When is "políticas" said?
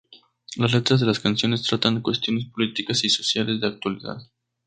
2.47-3.03